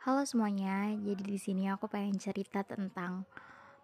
[0.00, 3.28] Halo semuanya, jadi di sini aku pengen cerita tentang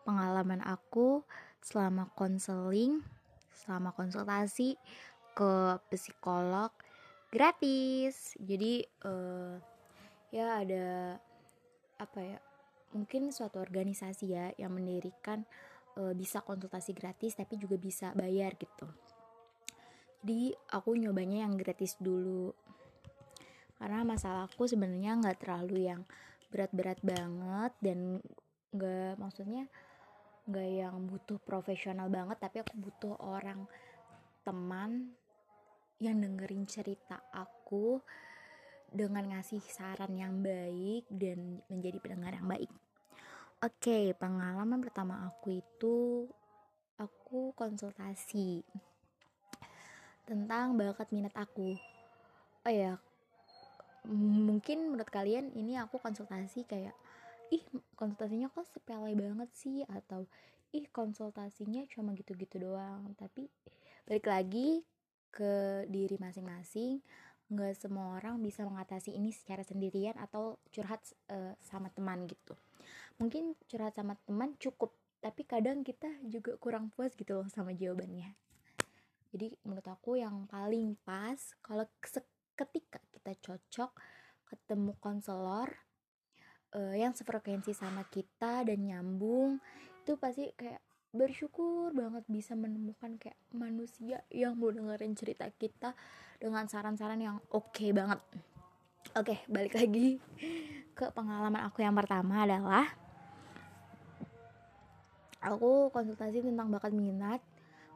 [0.08, 1.20] pengalaman aku
[1.60, 3.04] selama konseling,
[3.52, 4.80] selama konsultasi
[5.36, 6.72] ke psikolog
[7.28, 8.32] gratis.
[8.40, 9.60] Jadi uh,
[10.32, 11.20] ya ada
[12.00, 12.40] apa ya?
[12.96, 15.44] Mungkin suatu organisasi ya yang mendirikan
[16.00, 18.88] uh, bisa konsultasi gratis tapi juga bisa bayar gitu.
[20.24, 22.56] Jadi aku nyobanya yang gratis dulu
[23.76, 26.02] karena masalahku sebenarnya nggak terlalu yang
[26.48, 28.24] berat-berat banget dan
[28.72, 29.68] nggak maksudnya
[30.46, 33.66] nggak yang butuh profesional banget tapi aku butuh orang
[34.46, 35.10] teman
[35.98, 37.98] yang dengerin cerita aku
[38.92, 42.70] dengan ngasih saran yang baik dan menjadi pendengar yang baik.
[43.64, 45.96] Oke, pengalaman pertama aku itu
[47.00, 48.62] aku konsultasi
[50.28, 51.74] tentang bakat minat aku.
[52.62, 53.00] Oh ya,
[54.10, 56.94] mungkin menurut kalian ini aku konsultasi kayak
[57.50, 57.62] ih
[57.94, 59.82] konsultasinya kok sepele banget sih?
[59.86, 60.26] Atau
[60.74, 63.14] ih konsultasinya cuma gitu-gitu doang.
[63.18, 63.46] Tapi
[64.06, 64.86] balik lagi
[65.34, 67.02] ke diri masing-masing
[67.46, 70.98] nggak semua orang bisa mengatasi ini secara sendirian atau curhat
[71.30, 72.58] uh, sama teman gitu.
[73.22, 74.90] Mungkin curhat sama teman cukup
[75.22, 78.34] tapi kadang kita juga kurang puas gitu loh sama jawabannya.
[79.30, 81.86] Jadi menurut aku yang paling pas kalau
[82.56, 83.90] ketika kita cocok
[84.46, 85.66] ketemu konselor
[86.78, 89.58] uh, yang sefrekuensi sama kita dan nyambung
[90.06, 90.78] itu pasti kayak
[91.10, 95.98] bersyukur banget bisa menemukan kayak manusia yang mau dengerin cerita kita
[96.38, 98.22] dengan saran-saran yang oke okay banget.
[99.18, 100.22] Oke, okay, balik lagi
[100.94, 102.86] ke pengalaman aku yang pertama adalah
[105.42, 107.42] aku konsultasi tentang bakat minat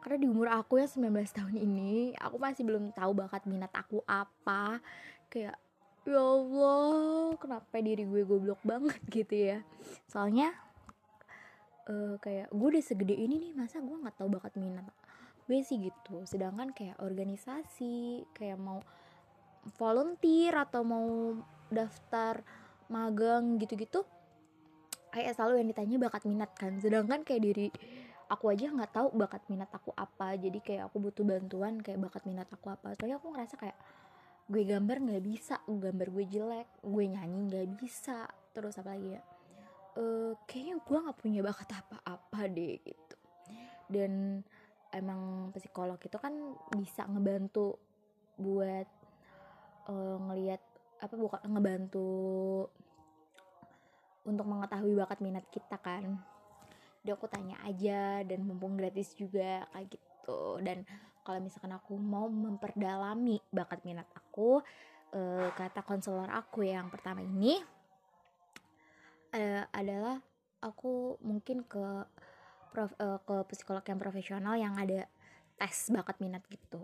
[0.01, 4.01] karena di umur aku yang 19 tahun ini aku masih belum tahu bakat minat aku
[4.09, 4.81] apa
[5.31, 5.57] kayak
[6.09, 9.59] ya Allah kenapa diri gue goblok banget gitu ya.
[10.11, 10.51] Soalnya
[11.87, 14.85] uh, kayak gue udah segede ini nih masa gue nggak tahu bakat minat
[15.47, 16.27] gue sih gitu.
[16.27, 18.83] Sedangkan kayak organisasi kayak mau
[19.77, 21.37] volunteer atau mau
[21.71, 22.43] daftar
[22.91, 24.03] magang gitu-gitu
[25.11, 26.79] kayak selalu yang ditanya bakat minat kan.
[26.79, 27.67] Sedangkan kayak diri
[28.31, 30.39] aku aja nggak tahu bakat minat aku apa.
[30.39, 32.95] Jadi kayak aku butuh bantuan kayak bakat minat aku apa.
[32.95, 33.77] Soalnya aku ngerasa kayak
[34.51, 38.27] gue gambar nggak bisa gambar gue jelek gue nyanyi nggak bisa.
[38.51, 39.23] Terus apa lagi ya?
[39.95, 43.17] Uh, kayaknya gue nggak punya bakat apa-apa deh gitu.
[43.87, 44.43] Dan
[44.91, 46.35] emang psikolog itu kan
[46.75, 47.79] bisa ngebantu
[48.35, 48.89] buat
[49.87, 50.63] uh, ngelihat
[50.99, 52.11] apa bukan ngebantu
[54.27, 56.19] untuk mengetahui bakat minat kita kan.
[57.07, 60.59] Udah aku tanya aja dan mumpung gratis juga kayak gitu.
[60.61, 60.83] Dan
[61.31, 64.59] kalau misalkan aku mau memperdalami bakat minat aku
[65.15, 67.55] uh, kata konselor aku yang pertama ini
[69.31, 70.19] uh, adalah
[70.59, 71.87] aku mungkin ke
[72.75, 75.07] prof, uh, ke psikolog yang profesional yang ada
[75.55, 76.83] tes bakat minat gitu.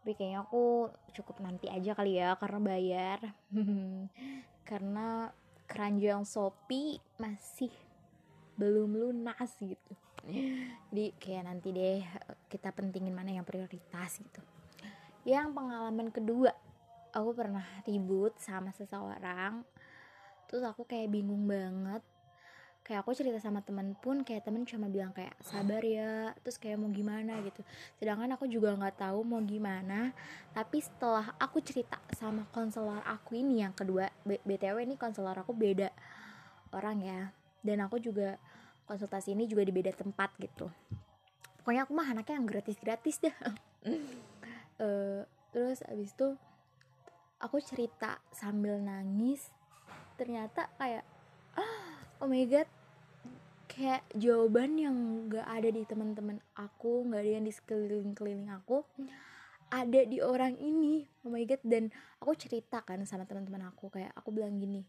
[0.00, 3.20] Tapi kayaknya aku cukup nanti aja kali ya karena bayar.
[4.68, 5.28] Karena
[5.68, 7.68] keranjang Shopee masih
[8.56, 12.00] belum lunas gitu jadi kayak nanti deh
[12.48, 14.40] kita pentingin mana yang prioritas gitu.
[15.24, 16.52] Yang pengalaman kedua
[17.14, 19.62] aku pernah ribut sama seseorang
[20.48, 22.02] terus aku kayak bingung banget.
[22.84, 26.76] Kayak aku cerita sama temen pun kayak temen cuma bilang kayak sabar ya terus kayak
[26.76, 27.64] mau gimana gitu.
[27.96, 30.12] Sedangkan aku juga nggak tahu mau gimana.
[30.52, 35.88] Tapi setelah aku cerita sama konselor aku ini yang kedua btw ini konselor aku beda
[36.76, 37.20] orang ya.
[37.64, 38.36] Dan aku juga
[38.84, 40.68] konsultasi ini juga di beda tempat gitu.
[41.60, 43.36] Pokoknya aku mah anaknya yang gratis gratis dah.
[44.80, 46.28] Uh, terus abis itu
[47.40, 49.48] aku cerita sambil nangis.
[50.20, 51.04] Ternyata kayak
[52.20, 52.68] oh my god
[53.64, 54.96] kayak jawaban yang
[55.26, 58.84] gak ada di teman-teman aku gak ada yang di sekeliling-keliling aku
[59.72, 61.08] ada di orang ini.
[61.24, 61.88] Oh my god dan
[62.20, 63.88] aku cerita kan sama teman-teman aku.
[63.88, 64.84] Kayak aku bilang gini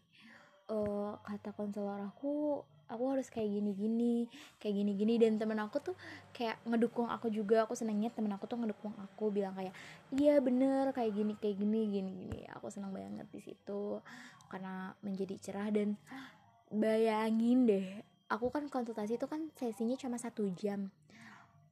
[0.70, 4.14] uh, kata konselor aku aku harus kayak gini gini
[4.62, 5.96] kayak gini gini dan temen aku tuh
[6.30, 7.66] kayak ngedukung aku juga.
[7.66, 9.74] Aku senengnya temen aku tuh ngedukung aku bilang kayak
[10.14, 12.40] iya bener kayak gini kayak gini gini gini.
[12.58, 14.00] Aku seneng banget di situ
[14.46, 15.68] karena menjadi cerah.
[15.70, 15.98] Dan
[16.70, 17.86] bayangin deh
[18.26, 20.90] aku kan konsultasi itu kan sesinya cuma satu jam.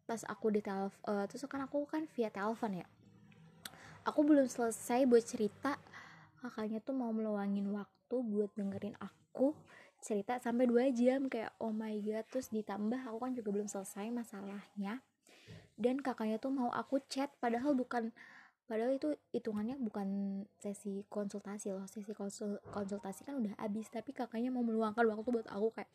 [0.04, 2.86] Pas aku di telepon uh, terus kan aku kan via telepon ya.
[4.04, 5.80] Aku belum selesai buat cerita.
[6.44, 9.56] Kakaknya tuh mau meluangin waktu buat dengerin aku
[10.04, 14.12] cerita sampai dua jam kayak oh my god terus ditambah aku kan juga belum selesai
[14.12, 15.00] masalahnya.
[15.74, 18.12] Dan kakaknya tuh mau aku chat padahal bukan
[18.68, 20.08] padahal itu hitungannya bukan
[20.60, 21.88] sesi konsultasi loh.
[21.88, 25.90] Sesi konsul konsultasi kan udah habis tapi kakaknya mau meluangkan waktu buat aku kayak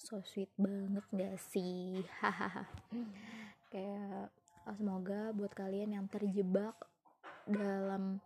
[0.00, 2.00] so sweet banget gak sih?
[3.72, 4.32] Kayak
[4.64, 6.76] oh, semoga buat kalian yang terjebak
[7.48, 8.20] dalam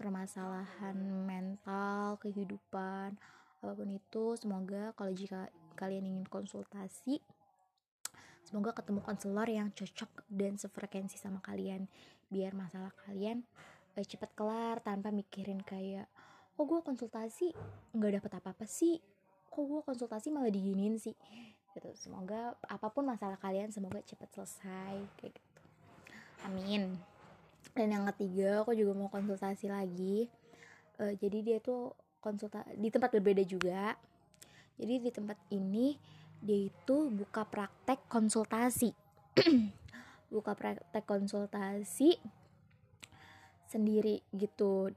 [0.00, 0.96] permasalahan
[1.28, 3.20] mental kehidupan
[3.60, 7.20] apa pun itu semoga kalau jika kalian ingin konsultasi
[8.40, 11.86] semoga ketemu konselor yang cocok dan sefrekuensi sama kalian.
[12.32, 13.46] Biar masalah kalian
[13.94, 16.08] eh, cepet kelar tanpa mikirin kayak
[16.56, 17.54] kok gue konsultasi
[17.94, 18.98] nggak dapet apa apa sih?
[19.52, 21.14] Kok gue konsultasi malah diginin sih?
[21.76, 21.90] Gitu.
[21.94, 25.62] Semoga apa pun masalah kalian semoga cepet selesai kayak gitu.
[26.48, 26.98] Amin.
[27.76, 30.26] Dan yang ketiga aku juga mau konsultasi lagi.
[30.98, 33.96] Uh, jadi dia tuh konsulta di tempat berbeda juga.
[34.80, 35.96] Jadi di tempat ini
[36.40, 38.92] dia itu buka praktek konsultasi.
[40.30, 42.14] Buka praktek konsultasi
[43.66, 44.94] sendiri gitu.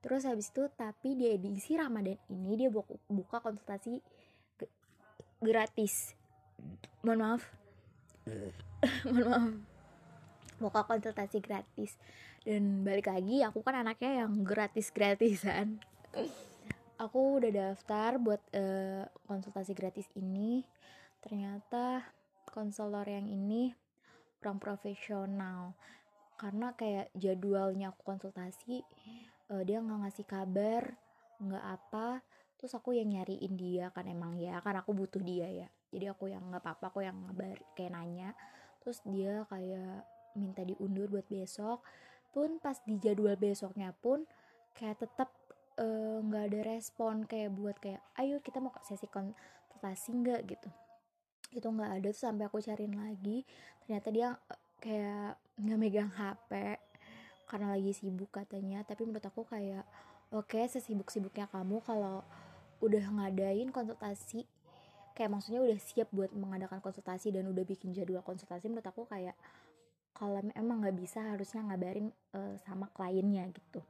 [0.00, 4.00] Terus habis itu tapi di edisi Ramadan ini dia buka, konsultasi
[5.38, 6.16] gratis.
[7.04, 7.42] Mohon maaf.
[9.04, 9.44] Mohon maaf.
[10.58, 12.00] Buka konsultasi gratis.
[12.42, 15.78] Dan balik lagi aku kan anaknya yang gratis gratisan
[17.00, 20.62] aku udah daftar buat uh, konsultasi gratis ini.
[21.22, 22.02] Ternyata
[22.46, 23.74] konselor yang ini
[24.38, 25.74] kurang profesional.
[26.38, 28.82] Karena kayak jadwalnya aku konsultasi
[29.50, 30.82] uh, dia nggak ngasih kabar
[31.42, 32.22] nggak apa.
[32.58, 35.68] Terus aku yang nyariin dia kan emang ya kan aku butuh dia ya.
[35.92, 38.30] Jadi aku yang nggak apa-apa aku yang ngabar kayak nanya.
[38.82, 40.06] Terus dia kayak
[40.38, 41.82] minta diundur buat besok.
[42.32, 44.24] Pun pas di jadwal besoknya pun
[44.72, 45.28] kayak tetap
[46.22, 50.40] nggak uh, ada respon kayak buat kayak ayo kita mau sesi konsultasi nggak?
[50.48, 50.68] gitu.
[51.52, 53.44] Itu nggak ada tuh sampai aku cariin lagi
[53.84, 56.50] ternyata dia eh, kayak nggak megang HP
[57.48, 58.84] karena lagi sibuk katanya.
[58.84, 59.84] Tapi menurut aku kayak
[60.32, 62.24] oke okay, sesibuk-sibuknya kamu kalau
[62.82, 64.48] udah ngadain konsultasi
[65.12, 69.36] kayak maksudnya udah siap buat mengadakan konsultasi dan udah bikin jadwal konsultasi menurut aku kayak
[70.16, 73.80] kalau emang nggak bisa harusnya ngabarin uh, sama kliennya gitu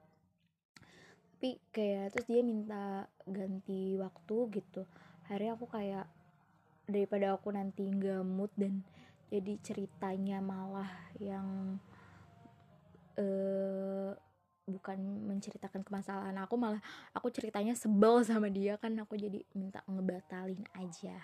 [1.42, 4.86] tapi kayak terus dia minta ganti waktu gitu.
[5.26, 6.06] Hari aku kayak
[6.86, 8.86] daripada aku nanti nggak mood dan
[9.26, 10.86] jadi ceritanya malah
[11.18, 11.82] yang
[13.18, 14.14] uh,
[14.70, 16.78] bukan menceritakan kemasalahan aku malah
[17.10, 21.18] aku ceritanya sebel sama dia kan aku jadi minta ngebatalin aja.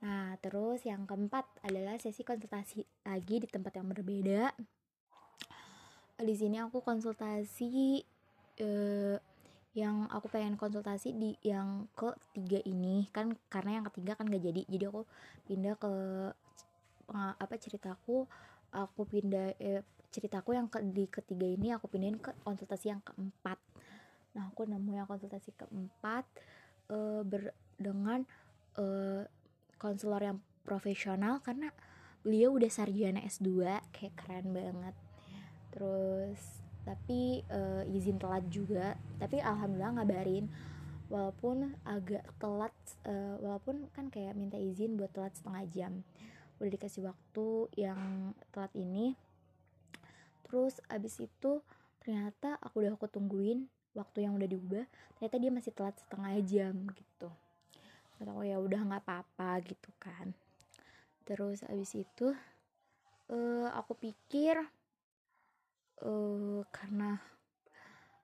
[0.00, 4.56] Nah terus yang keempat adalah sesi konsultasi lagi di tempat yang berbeda.
[6.16, 8.08] Di sini aku konsultasi
[8.60, 9.16] uh,
[9.72, 13.08] yang aku pengen konsultasi di yang ketiga ini.
[13.08, 14.62] Kan karena yang ketiga kan gak jadi.
[14.68, 15.02] Jadi aku
[15.48, 15.92] pindah ke
[17.12, 18.24] apa ceritaku
[18.72, 23.60] aku pindah eh, ceritaku yang ke, di ketiga ini aku pindahin ke konsultasi yang keempat.
[24.32, 26.24] Nah aku nemu yang konsultasi keempat
[26.88, 28.24] uh, ber dengan
[28.80, 29.28] uh,
[29.76, 31.68] konselor yang profesional karena
[32.24, 33.60] beliau udah sarjana S2
[33.92, 34.96] kayak keren banget.
[35.72, 38.98] Terus tapi uh, izin telat juga.
[39.18, 40.46] Tapi alhamdulillah ngabarin.
[41.12, 42.72] Walaupun agak telat
[43.04, 45.92] uh, walaupun kan kayak minta izin buat telat setengah jam.
[46.56, 47.46] Udah dikasih waktu
[47.76, 49.14] yang telat ini.
[50.48, 51.60] Terus abis itu
[52.00, 54.84] ternyata aku udah aku tungguin waktu yang udah diubah
[55.16, 57.28] ternyata dia masih telat setengah jam gitu.
[58.16, 60.32] Kata aku ya udah nggak apa-apa gitu kan.
[61.28, 62.32] Terus abis itu
[63.30, 64.58] uh, aku pikir
[66.02, 67.18] uh, karena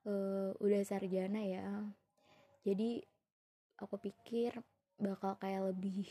[0.06, 1.66] uh, udah sarjana ya.
[2.66, 3.00] Jadi
[3.78, 4.58] aku pikir
[4.99, 6.04] bakal kayak lebih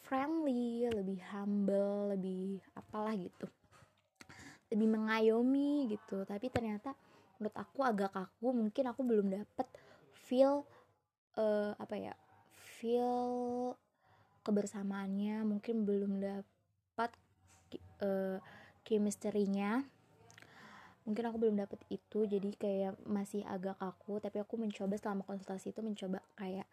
[0.00, 3.46] friendly lebih humble lebih apalah gitu.
[4.72, 6.24] Lebih mengayomi gitu.
[6.24, 6.96] Tapi ternyata
[7.36, 8.56] menurut aku agak kaku.
[8.56, 9.68] Mungkin aku belum dapet
[10.16, 10.64] feel
[11.36, 12.14] uh, apa ya
[12.80, 13.76] feel
[14.42, 15.44] kebersamaannya.
[15.44, 17.12] Mungkin belum dapat
[18.00, 18.40] uh,
[18.82, 19.84] chemistry-nya
[21.02, 25.74] mungkin aku belum dapet itu jadi kayak masih agak kaku tapi aku mencoba selama konsultasi
[25.74, 26.66] itu mencoba kayak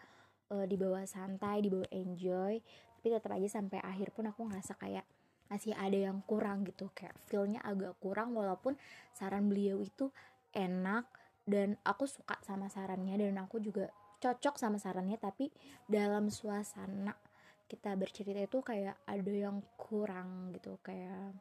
[0.54, 2.62] uh, dibawa santai dibawa enjoy
[3.00, 5.06] tapi tetap aja sampai akhir pun aku ngerasa kayak
[5.50, 8.78] masih ada yang kurang gitu kayak feelnya agak kurang walaupun
[9.18, 10.14] saran beliau itu
[10.54, 11.10] enak
[11.50, 13.90] dan aku suka sama sarannya dan aku juga
[14.22, 15.50] cocok sama sarannya tapi
[15.90, 17.18] dalam suasana
[17.66, 21.34] kita bercerita itu kayak ada yang kurang gitu kayak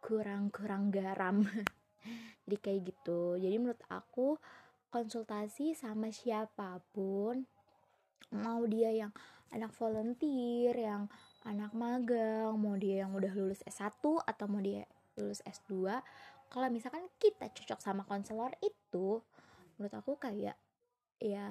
[0.00, 1.44] kurang-kurang garam.
[2.44, 3.36] Jadi kayak gitu.
[3.36, 4.40] Jadi menurut aku
[4.90, 7.46] konsultasi sama siapa pun
[8.34, 9.12] mau dia yang
[9.50, 11.10] anak volunteer yang
[11.46, 14.86] anak magang mau dia yang udah lulus S1 atau mau dia
[15.18, 15.90] lulus S2
[16.50, 19.22] kalau misalkan kita cocok sama konselor itu
[19.78, 20.54] menurut aku kayak
[21.18, 21.46] ya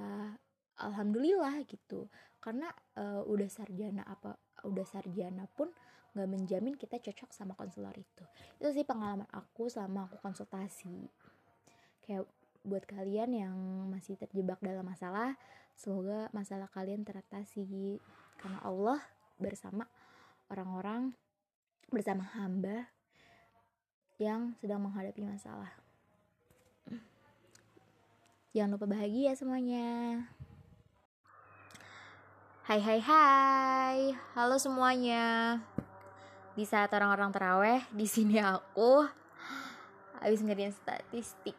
[0.79, 2.07] alhamdulillah gitu
[2.39, 5.71] karena uh, udah sarjana apa udah sarjana pun
[6.15, 8.23] nggak menjamin kita cocok sama konselor itu
[8.57, 11.11] itu sih pengalaman aku selama aku konsultasi
[12.03, 12.25] kayak
[12.65, 13.55] buat kalian yang
[13.87, 15.37] masih terjebak dalam masalah
[15.77, 17.99] semoga masalah kalian teratasi
[18.39, 18.99] karena Allah
[19.39, 19.87] bersama
[20.51, 21.15] orang-orang
[21.89, 22.89] bersama hamba
[24.19, 25.71] yang sedang menghadapi masalah.
[28.51, 30.27] Jangan lupa bahagia semuanya.
[32.69, 33.99] Hai hai hai.
[34.37, 35.57] Halo semuanya.
[36.53, 39.09] Di saat orang-orang teraweh, di sini aku
[40.21, 41.57] habis ngerjain statistik.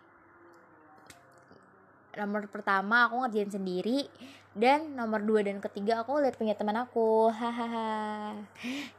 [2.15, 4.07] Nomor pertama aku ngerjain sendiri
[4.55, 8.39] dan nomor dua dan ketiga aku lihat punya teman aku hahaha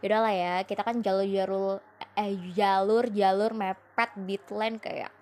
[0.04, 1.80] yaudah lah ya kita kan jalur jalur
[2.20, 5.16] eh jalur jalur mepet deadline kayak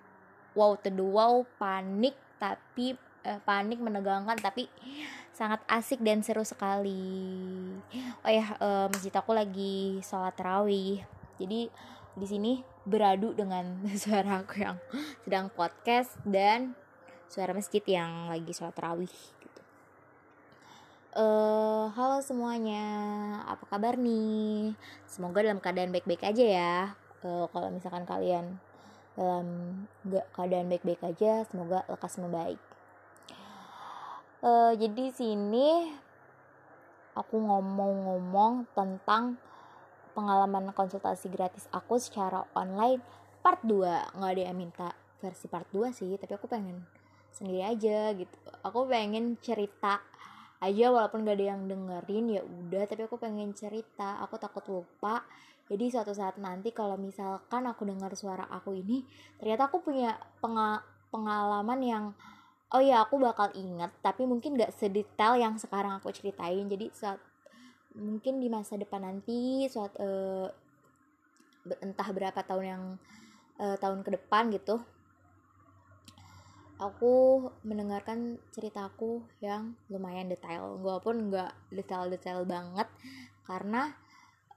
[0.58, 4.66] wow teduh wow panik tapi eh, panik menegangkan tapi
[5.40, 7.16] sangat asik dan seru sekali
[8.20, 11.00] oh ya eh, masjid aku lagi sholat tarawih
[11.40, 11.72] jadi
[12.12, 14.76] di sini beradu dengan suara aku yang
[15.24, 16.76] sedang podcast dan
[17.32, 19.08] suara masjid yang lagi sholat tarawih
[19.40, 19.62] gitu.
[21.10, 22.86] Uh, halo semuanya,
[23.46, 24.74] apa kabar nih?
[25.10, 26.76] Semoga dalam keadaan baik-baik aja ya.
[27.22, 28.58] Uh, kalau misalkan kalian
[29.18, 29.46] dalam
[30.34, 32.69] keadaan baik-baik aja, semoga lekas membaik.
[34.40, 35.92] Uh, jadi sini
[37.12, 39.36] aku ngomong-ngomong tentang
[40.16, 43.04] pengalaman konsultasi gratis aku secara online
[43.44, 44.88] part 2 nggak ada yang minta
[45.20, 46.80] versi part 2 sih tapi aku pengen
[47.30, 48.36] sendiri aja gitu.
[48.64, 50.02] Aku pengen cerita
[50.60, 54.20] aja walaupun gak ada yang dengerin ya udah tapi aku pengen cerita.
[54.26, 55.24] Aku takut lupa.
[55.70, 59.06] Jadi suatu saat nanti kalau misalkan aku dengar suara aku ini
[59.38, 60.82] ternyata aku punya pengal
[61.14, 62.04] pengalaman yang
[62.70, 66.66] oh ya aku bakal inget tapi mungkin gak sedetail yang sekarang aku ceritain.
[66.66, 67.18] Jadi saat
[67.94, 70.48] mungkin di masa depan nanti suat uh,
[71.82, 72.84] entah berapa tahun yang
[73.58, 74.80] uh, tahun ke depan gitu
[76.80, 80.80] aku mendengarkan ceritaku yang lumayan detail.
[80.80, 82.88] Walaupun nggak detail-detail banget
[83.44, 83.92] karena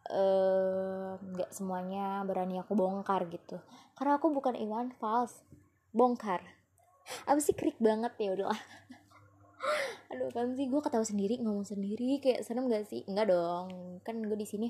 [0.03, 3.55] Eh, nggak uh, semuanya berani aku bongkar gitu.
[3.95, 5.47] Karena aku bukan Iwan Fals
[5.95, 6.43] bongkar
[7.27, 8.61] apa sih krik banget ya udahlah.
[10.13, 10.67] Aduh kan sih?
[10.67, 13.03] Gue ketawa sendiri ngomong sendiri kayak serem gak sih?
[13.07, 13.99] Enggak dong.
[14.03, 14.67] Kan gue di sini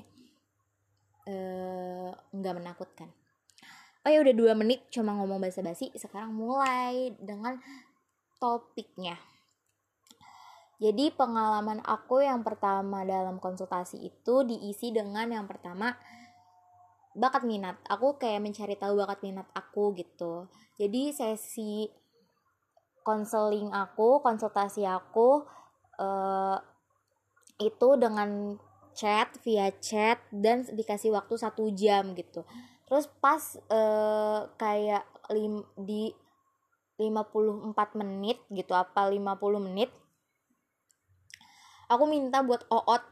[1.28, 3.08] uh, nggak menakutkan.
[4.04, 7.56] Oh ya udah dua menit cuma ngomong basa-basi sekarang mulai dengan
[8.36, 9.16] topiknya.
[10.76, 15.96] Jadi pengalaman aku yang pertama dalam konsultasi itu diisi dengan yang pertama
[17.16, 17.80] bakat minat.
[17.88, 20.52] Aku kayak mencari tahu bakat minat aku gitu.
[20.76, 21.88] Jadi sesi
[23.04, 25.44] konseling aku, konsultasi aku
[26.00, 26.58] uh,
[27.60, 28.56] itu dengan
[28.96, 32.42] chat via chat dan dikasih waktu satu jam gitu.
[32.88, 36.10] Terus pas uh, kayak lim, di
[36.98, 39.90] 54 menit gitu apa 50 menit
[41.90, 43.04] aku minta buat oot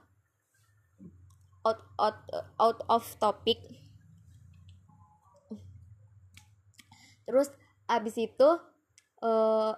[1.63, 2.19] out out
[2.59, 3.59] out of topic
[7.27, 7.51] terus
[7.87, 8.49] abis itu
[9.23, 9.73] uh,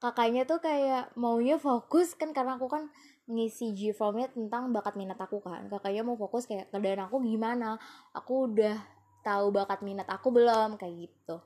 [0.00, 2.88] kakaknya tuh kayak maunya fokus kan karena aku kan
[3.30, 5.70] ngisi G formnya tentang bakat minat aku kan.
[5.70, 7.78] Kakaknya mau fokus kayak keadaan aku gimana?
[8.16, 8.80] Aku udah
[9.22, 10.80] tahu bakat minat aku belum?
[10.80, 11.36] Kayak gitu.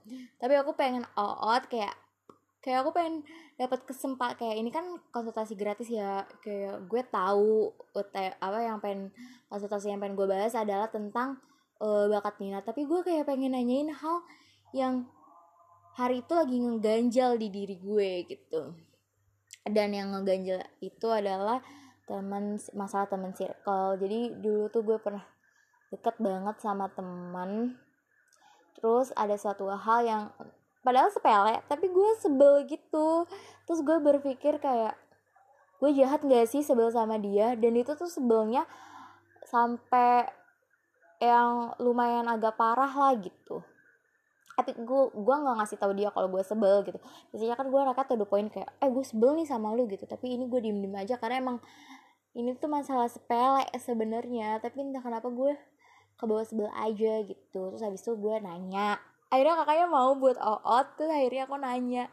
[0.41, 1.93] Tapi aku pengen out kayak
[2.65, 3.21] kayak aku pengen
[3.61, 6.25] dapat kesempatan kayak ini kan konsultasi gratis ya.
[6.41, 7.75] Kayak gue tahu
[8.41, 9.13] apa yang pengen
[9.53, 11.37] konsultasi yang pengen gue bahas adalah tentang
[11.85, 12.65] uh, bakat minat.
[12.65, 14.25] Tapi gue kayak pengen nanyain hal
[14.73, 15.05] yang
[15.95, 18.75] hari itu lagi ngeganjal di diri gue gitu.
[19.65, 21.63] Dan yang ngeganjal itu adalah
[22.05, 23.97] teman masalah teman circle.
[23.97, 25.25] Jadi dulu tuh gue pernah
[25.95, 27.79] deket banget sama teman
[28.75, 30.23] terus ada suatu hal yang
[30.83, 33.25] padahal sepele tapi gue sebel gitu.
[33.65, 34.99] Terus gue berpikir kayak
[35.79, 37.55] gue jahat gak sih sebel sama dia?
[37.55, 38.67] Dan itu tuh sebelnya
[39.47, 40.27] sampai
[41.23, 43.63] yang lumayan agak parah lah gitu
[44.55, 46.99] tapi gue gue nggak ngasih tahu dia kalau gue sebel gitu.
[47.35, 50.07] Biasanya kan gue rakyat tuh poin kayak eh gue sebel nih sama lu gitu.
[50.07, 51.59] Tapi ini gue diem diem aja karena emang
[52.35, 54.63] ini tuh masalah sepele sebenarnya.
[54.63, 55.55] Tapi entah kenapa gue
[56.15, 57.61] ke bawah sebel aja gitu.
[57.75, 58.99] Terus habis itu gue nanya.
[59.29, 60.87] Akhirnya kakaknya mau buat oot.
[60.99, 62.05] Tuh akhirnya aku nanya.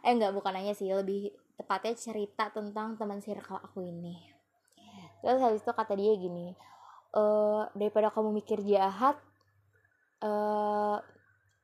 [0.00, 0.88] Eh nggak bukan nanya sih.
[0.88, 4.32] Lebih tepatnya cerita tentang teman circle aku ini.
[5.22, 6.56] Terus habis itu kata dia gini
[7.12, 7.22] e,
[7.76, 9.16] daripada kamu mikir jahat
[10.18, 10.30] e,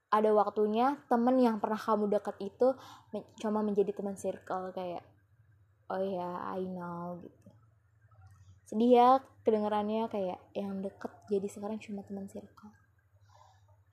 [0.08, 2.72] ada waktunya temen yang pernah kamu dekat itu
[3.12, 5.04] men cuma menjadi teman circle kayak
[5.92, 7.48] oh ya I know gitu.
[8.68, 9.08] Sedih ya
[9.44, 12.72] kedengarannya kayak yang deket jadi sekarang cuma teman circle.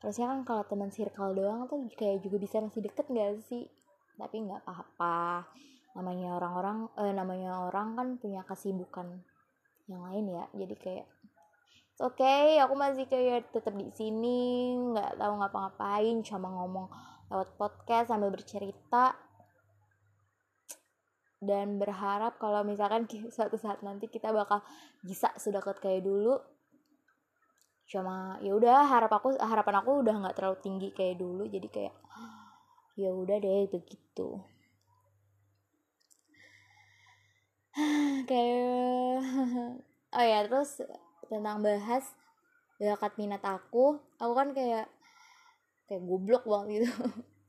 [0.03, 3.65] Harusnya kan kalau teman circle doang tuh kayak juga bisa masih deket gak sih?
[4.19, 5.47] Tapi nggak apa-apa.
[5.95, 9.23] Namanya orang-orang eh, namanya orang kan punya kesibukan
[9.87, 10.43] yang lain ya.
[10.51, 11.07] Jadi kayak
[12.01, 16.87] oke okay, aku masih kayak tetap di sini nggak tahu ngapa-ngapain cuma ngomong
[17.29, 19.17] lewat podcast sambil bercerita.
[21.45, 24.65] Dan berharap kalau misalkan suatu saat nanti kita bakal
[25.05, 26.41] bisa sedekat kayak dulu.
[27.85, 31.95] Cuma ya udah harap aku harapan aku udah nggak terlalu tinggi kayak dulu jadi kayak
[32.97, 34.41] ya udah deh begitu.
[38.25, 39.21] Kayak
[40.17, 40.81] oh ya terus
[41.27, 42.05] tentang bahas
[42.75, 44.87] bakat minat aku aku kan kayak
[45.87, 46.91] kayak goblok banget gitu.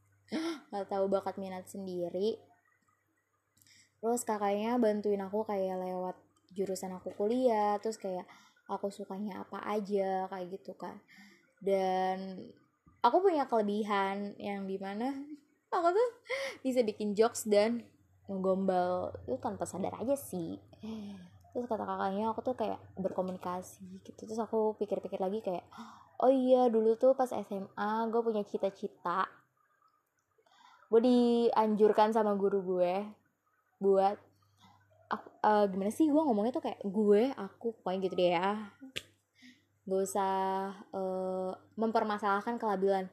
[0.71, 2.37] Nggak tahu bakat minat sendiri.
[4.00, 6.16] Terus kakaknya bantuin aku kayak lewat
[6.54, 8.25] jurusan aku kuliah terus kayak
[8.71, 11.00] aku sukanya apa aja kayak gitu kan.
[11.59, 12.47] Dan
[13.00, 15.11] aku punya kelebihan yang di mana
[15.75, 16.11] aku tuh
[16.62, 17.83] bisa bikin jokes dan
[18.26, 20.59] ngegombal itu tanpa sadar aja sih
[21.56, 24.28] terus kata kakaknya aku tuh kayak berkomunikasi gitu.
[24.28, 25.64] Terus aku pikir-pikir lagi kayak
[26.20, 29.25] oh iya dulu tuh pas SMA gue punya cita-cita
[30.92, 32.94] gue dianjurkan sama guru gue
[33.80, 34.20] buat
[35.08, 38.52] aku, uh, gimana sih gue ngomongnya tuh kayak gue aku pokoknya gitu deh ya.
[39.86, 40.34] Gak usah
[40.92, 43.08] uh, mempermasalahkan kelabilan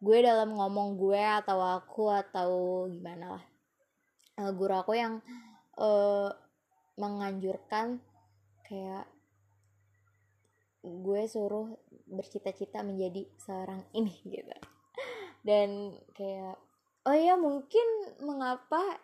[0.00, 2.50] gue dalam ngomong gue atau aku atau
[2.92, 3.44] gimana lah.
[4.36, 5.24] Uh, guru aku yang
[5.80, 6.30] uh,
[6.98, 8.00] menganjurkan
[8.66, 9.06] kayak
[10.80, 11.76] gue suruh
[12.08, 14.56] bercita-cita menjadi seorang ini gitu.
[15.44, 16.56] Dan kayak
[17.04, 17.86] oh ya mungkin
[18.20, 19.00] mengapa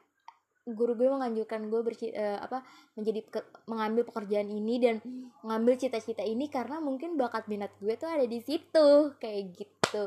[0.67, 2.67] guru gue menganjurkan gue berci uh, apa
[2.99, 3.41] menjadi ke,
[3.71, 4.99] mengambil pekerjaan ini dan
[5.47, 10.07] mengambil cita-cita ini karena mungkin bakat minat gue tuh ada di situ kayak gitu.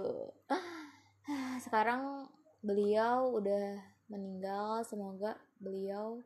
[1.64, 2.28] Sekarang
[2.60, 3.80] beliau udah
[4.12, 6.20] meninggal semoga beliau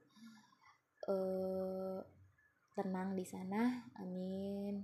[1.07, 1.99] uh,
[2.73, 4.83] tenang di sana amin.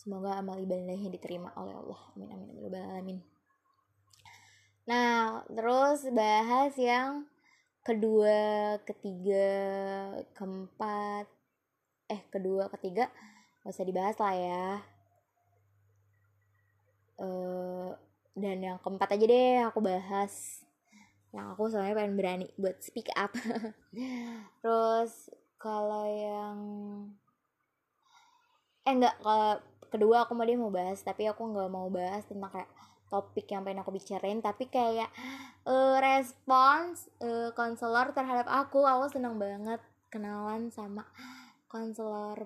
[0.00, 2.00] Semoga amal ibadahnya diterima oleh Allah.
[2.16, 3.18] Amin amin amin amin
[4.88, 7.22] nah terus bahas yang
[7.86, 9.46] kedua ketiga
[10.34, 11.30] keempat
[12.10, 13.06] eh kedua ketiga.
[13.62, 14.68] Gak usah dibahas lah ya.
[17.20, 17.92] Uh,
[18.32, 20.64] dan yang keempat aja deh aku bahas
[21.30, 23.30] yang aku soalnya pengen berani buat speak up.
[24.62, 26.58] Terus kalau yang
[28.88, 29.60] eh enggak kalau
[29.92, 32.70] kedua aku mau dia mau bahas tapi aku nggak mau bahas tentang kayak
[33.10, 35.10] topik yang pengen aku bicarain tapi kayak
[35.66, 41.04] uh, respons uh, konselor terhadap aku aku seneng banget kenalan sama
[41.66, 42.38] konselor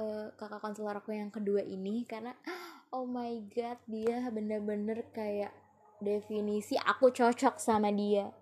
[0.00, 2.32] uh, kakak konselor aku yang kedua ini karena
[2.90, 5.52] oh my god dia bener-bener kayak
[6.02, 8.34] definisi aku cocok sama dia.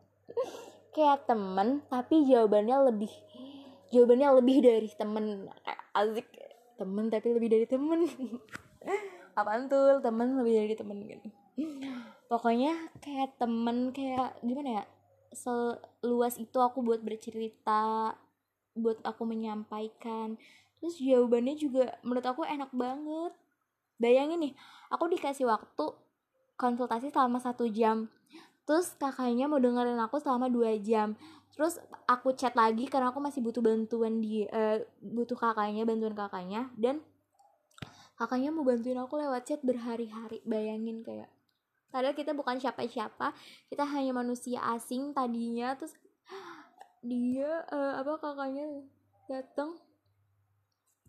[0.90, 3.12] Kayak temen tapi jawabannya lebih
[3.92, 5.46] jawabannya lebih dari temen.
[5.94, 6.27] Asik.
[6.81, 8.09] Temen tapi lebih dari temen.
[9.38, 10.01] Apaan tuh?
[10.01, 11.29] Temen lebih dari temen gitu.
[12.31, 12.73] Pokoknya
[13.05, 14.85] kayak temen kayak gimana ya?
[15.31, 18.16] Seluas itu aku buat bercerita
[18.73, 20.40] buat aku menyampaikan.
[20.81, 23.33] Terus jawabannya juga menurut aku enak banget.
[24.01, 24.55] Bayangin nih
[24.88, 25.92] aku dikasih waktu
[26.61, 28.12] konsultasi selama satu jam.
[28.68, 31.16] Terus kakaknya mau dengerin aku selama dua jam.
[31.57, 36.68] Terus aku chat lagi karena aku masih butuh bantuan di uh, butuh kakaknya bantuan kakaknya.
[36.77, 37.01] Dan
[38.20, 40.44] kakaknya mau bantuin aku lewat chat berhari-hari.
[40.44, 41.33] Bayangin kayak
[41.88, 43.33] padahal kita bukan siapa-siapa.
[43.73, 45.73] Kita hanya manusia asing tadinya.
[45.81, 45.96] Terus
[47.01, 48.85] dia uh, apa kakaknya
[49.25, 49.81] datang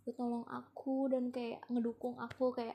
[0.01, 2.73] buat tolong aku dan kayak ngedukung aku kayak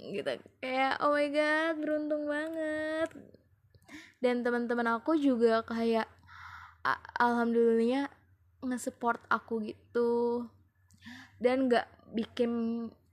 [0.00, 0.40] gitu.
[0.64, 3.10] Kayak oh my god beruntung banget.
[4.20, 6.08] Dan teman-teman aku juga kayak
[7.20, 8.08] alhamdulillahnya
[8.64, 10.44] nge-support aku gitu.
[11.40, 12.52] Dan gak bikin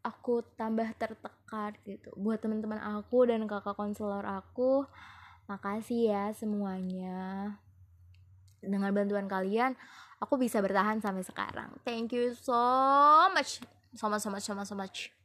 [0.03, 2.11] aku tambah tertekan gitu.
[2.15, 4.83] Buat teman-teman aku dan kakak konselor aku
[5.47, 7.55] makasih ya semuanya.
[8.59, 9.79] Dengan bantuan kalian
[10.19, 11.71] aku bisa bertahan sampai sekarang.
[11.87, 13.63] Thank you so much.
[13.95, 15.16] So much so much so much so much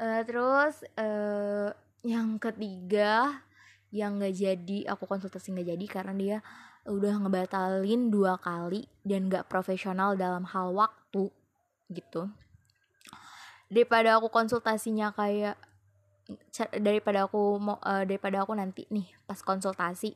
[0.00, 3.44] uh, terus uh, yang ketiga
[3.92, 6.36] yang nggak jadi aku konsultasi nggak jadi karena dia
[6.88, 11.28] udah ngebatalin dua kali dan gak profesional dalam hal waktu
[11.92, 12.32] gitu.
[13.68, 15.60] Daripada aku konsultasinya kayak
[16.78, 20.14] daripada aku mau uh, daripada aku nanti nih pas konsultasi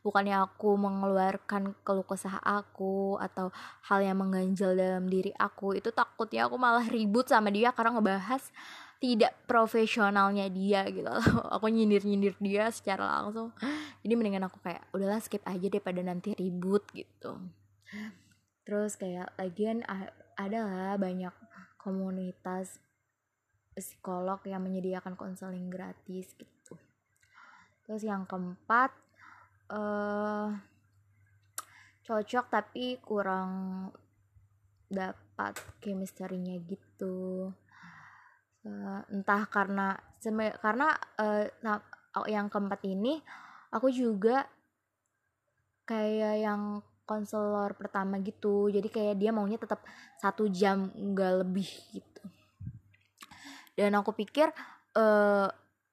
[0.00, 3.52] bukannya aku mengeluarkan keluh kesah aku atau
[3.84, 8.48] hal yang mengganjal dalam diri aku itu takutnya aku malah ribut sama dia karena ngebahas
[9.00, 11.08] tidak profesionalnya dia gitu.
[11.56, 13.50] Aku nyindir nyindir dia secara langsung.
[14.04, 17.36] Jadi mendingan aku kayak udahlah skip aja daripada nanti ribut gitu.
[18.64, 19.84] Terus kayak lagian
[20.36, 21.32] ada lah banyak
[21.76, 22.80] komunitas
[23.76, 26.76] psikolog yang menyediakan konseling gratis gitu.
[27.84, 28.92] Terus yang keempat
[29.68, 30.56] uh,
[32.04, 33.52] cocok tapi kurang
[34.88, 37.52] dapat chemistry-nya gitu
[39.08, 39.96] entah karena
[40.60, 41.48] karena uh,
[42.28, 43.22] yang keempat ini
[43.72, 44.44] aku juga
[45.88, 46.62] kayak yang
[47.08, 48.70] konselor pertama gitu.
[48.70, 49.82] Jadi kayak dia maunya tetap
[50.22, 52.22] satu jam nggak lebih gitu.
[53.74, 54.52] Dan aku pikir
[54.94, 55.48] uh,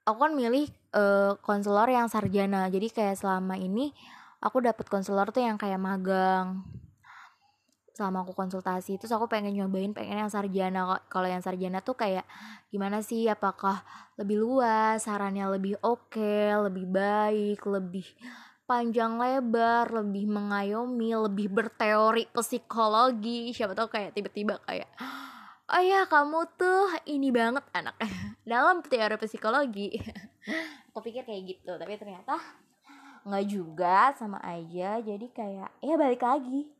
[0.06, 2.70] aku kan milih uh, konselor yang sarjana.
[2.70, 3.90] Jadi kayak selama ini
[4.38, 6.62] aku dapat konselor tuh yang kayak magang
[7.98, 9.02] selama aku konsultasi.
[9.02, 11.02] Terus aku pengen nyobain pengen yang sarjana.
[11.10, 12.30] Kalau yang sarjana tuh kayak
[12.70, 13.26] gimana sih?
[13.26, 13.82] Apakah
[14.22, 15.02] lebih luas?
[15.02, 18.06] Sarannya lebih oke okay, lebih baik lebih
[18.70, 23.50] panjang lebar lebih mengayomi lebih berteori psikologi.
[23.50, 24.94] Siapa tahu kayak tiba-tiba kayak
[25.68, 27.98] oh ya kamu tuh ini banget anak
[28.46, 29.98] dalam teori psikologi.
[30.94, 32.38] Aku pikir kayak gitu tapi ternyata
[33.26, 35.02] nggak juga sama aja.
[35.02, 36.77] Jadi kayak ya balik lagi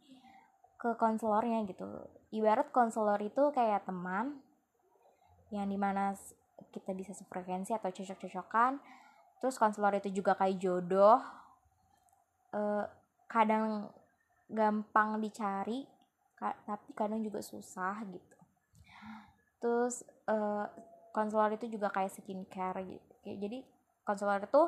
[0.78, 1.86] ke konselornya gitu.
[2.34, 4.42] Ibarat konselor itu kayak teman
[5.50, 6.14] yang di mana
[6.74, 8.80] kita bisa sefrekuensi atau cocok-cocokan.
[9.42, 11.22] Terus konselor itu juga kayak jodoh.
[12.54, 12.86] Eh,
[13.28, 13.92] kadang
[14.48, 15.84] gampang dicari
[16.38, 18.38] tapi kadang juga susah gitu.
[19.58, 20.70] Terus uh,
[21.10, 23.60] konselor itu juga kayak skincare gitu jadi
[24.08, 24.64] konselor itu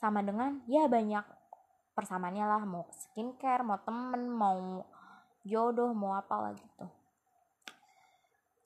[0.00, 1.24] sama dengan ya banyak
[1.92, 2.62] persamaannya lah.
[2.64, 4.80] Mau skincare mau temen mau
[5.46, 6.86] jodoh mau apa lah gitu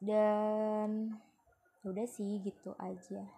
[0.01, 1.13] dan
[1.85, 3.29] udah sih gitu aja.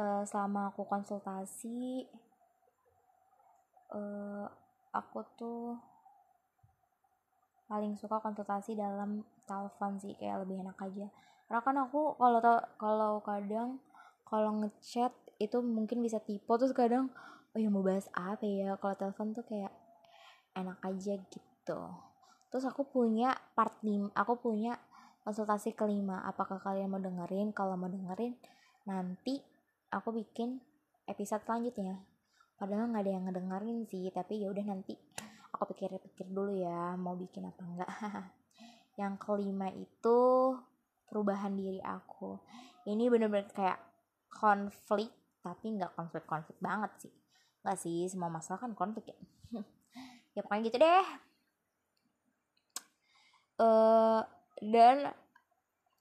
[0.00, 2.08] Uh, selama aku konsultasi
[3.92, 4.48] uh,
[4.96, 5.76] aku tuh
[7.68, 11.06] paling suka konsultasi dalam telepon sih kayak lebih enak aja.
[11.44, 12.40] Karena kan aku kalau
[12.80, 13.76] kalau kadang
[14.24, 17.12] kalau ngechat itu mungkin bisa tipe terus kadang
[17.52, 18.72] oh ya mau bahas apa ya?
[18.80, 19.72] Kalau telepon tuh kayak
[20.56, 21.49] enak aja gitu
[22.50, 24.74] terus aku punya part lim aku punya
[25.24, 26.24] konsultasi kelima.
[26.24, 27.52] Apakah kalian mau dengerin?
[27.52, 28.34] Kalau mau dengerin
[28.88, 29.38] nanti
[29.92, 30.58] aku bikin
[31.04, 32.00] episode selanjutnya.
[32.56, 34.92] Padahal nggak ada yang ngedengerin sih tapi ya udah nanti
[35.50, 37.90] aku pikir-pikir dulu ya mau bikin apa enggak
[39.00, 40.18] yang kelima itu
[41.08, 42.36] perubahan diri aku.
[42.88, 43.80] Ini bener-bener kayak
[44.28, 45.08] konflik
[45.40, 47.14] tapi nggak konflik-konflik banget sih.
[47.64, 49.18] Nggak sih semua masalah kan konflik ya.
[50.30, 51.29] Ya pokoknya gitu deh
[53.60, 54.24] uh,
[54.64, 55.12] dan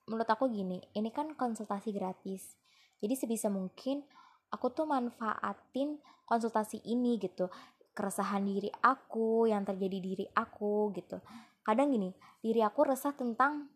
[0.07, 2.55] menurut aku gini ini kan konsultasi gratis.
[2.99, 4.03] Jadi sebisa mungkin
[4.49, 7.51] aku tuh manfaatin konsultasi ini gitu.
[7.91, 11.19] Keresahan diri aku yang terjadi diri aku gitu.
[11.61, 13.67] Kadang gini diri aku resah tentang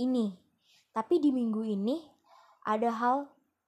[0.00, 0.32] ini.
[0.96, 2.00] Tapi di minggu ini
[2.64, 3.16] ada hal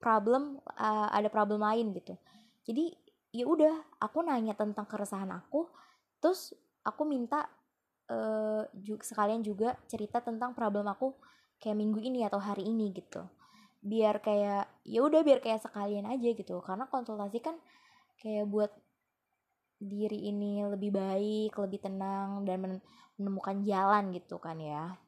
[0.00, 2.16] problem uh, ada problem lain gitu.
[2.64, 2.96] Jadi
[3.32, 5.68] ya udah aku nanya tentang keresahan aku
[6.18, 7.44] terus aku minta
[8.10, 11.16] uh, juga, sekalian juga cerita tentang problem aku
[11.58, 13.24] kayak minggu ini atau hari ini gitu
[13.78, 17.54] biar kayak ya udah biar kayak sekalian aja gitu karena konsultasi kan
[18.18, 18.74] kayak buat
[19.78, 22.82] diri ini lebih baik, lebih tenang dan
[23.14, 24.98] menemukan jalan gitu kan ya.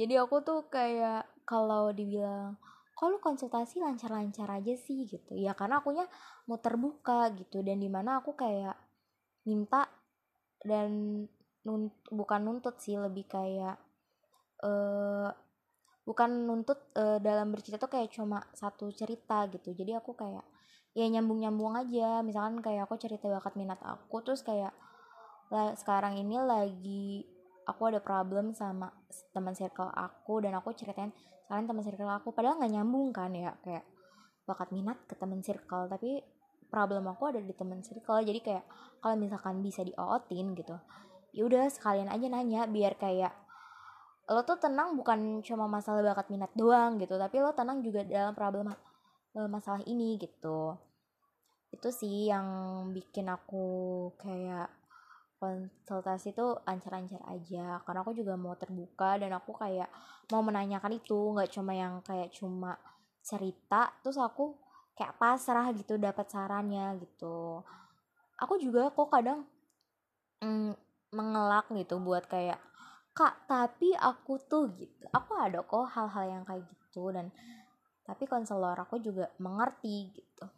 [0.00, 2.56] Jadi aku tuh kayak kalau dibilang
[2.96, 5.36] kalau konsultasi lancar-lancar aja sih gitu.
[5.36, 6.08] Ya karena akunya
[6.48, 8.74] mau terbuka gitu dan di mana aku kayak
[9.44, 9.86] minta
[10.64, 11.24] dan
[11.68, 13.76] nunt, bukan nuntut sih lebih kayak
[14.64, 15.28] uh,
[16.08, 19.76] bukan nuntut uh, dalam bercerita tuh kayak cuma satu cerita gitu.
[19.76, 20.44] Jadi aku kayak
[20.96, 22.24] ya nyambung nyambung aja.
[22.24, 24.72] Misalkan kayak aku cerita bakat minat aku terus kayak
[25.52, 27.24] lah, sekarang ini lagi
[27.68, 28.88] aku ada problem sama
[29.36, 31.12] teman circle aku dan aku ceritain
[31.52, 32.32] kalian teman circle aku.
[32.32, 33.84] Padahal nggak nyambung kan ya kayak
[34.48, 36.24] bakat minat ke teman circle tapi
[36.72, 38.24] problem aku ada di teman circle.
[38.24, 38.64] Jadi kayak
[39.04, 40.76] kalau misalkan bisa diootin gitu
[41.38, 43.30] ya udah sekalian aja nanya biar kayak
[44.28, 48.34] lo tuh tenang bukan cuma masalah bakat minat doang gitu tapi lo tenang juga dalam
[48.34, 48.74] problem
[49.38, 50.74] eh, masalah ini gitu.
[51.70, 52.48] Itu sih yang
[52.90, 53.64] bikin aku
[54.18, 54.68] kayak
[55.38, 59.86] konsultasi tuh lancar-lancar aja karena aku juga mau terbuka dan aku kayak
[60.34, 62.74] mau menanyakan itu nggak cuma yang kayak cuma
[63.22, 64.58] cerita terus aku
[64.98, 67.62] kayak pasrah gitu dapat sarannya gitu.
[68.42, 69.46] Aku juga kok kadang
[70.42, 72.60] mm, mengelak gitu buat kayak
[73.16, 77.34] kak tapi aku tuh gitu aku ada kok hal-hal yang kayak gitu dan
[78.08, 80.48] tapi konselor aku juga mengerti gitu.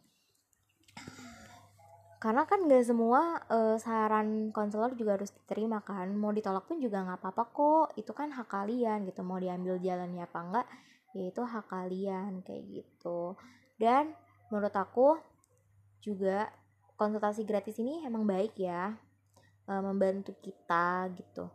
[2.21, 7.03] Karena kan gak semua uh, saran konselor juga harus diterima kan mau ditolak pun juga
[7.03, 10.67] nggak apa-apa kok itu kan hak kalian gitu mau diambil jalannya apa enggak
[11.11, 13.35] ya itu hak kalian kayak gitu.
[13.75, 14.15] Dan
[14.47, 15.19] menurut aku
[15.99, 16.47] juga
[16.95, 18.95] konsultasi gratis ini emang baik ya
[19.67, 21.49] uh, membantu kita gitu